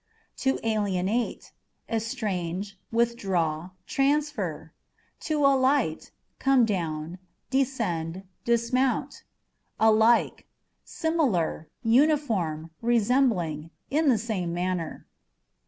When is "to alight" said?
5.19-5.99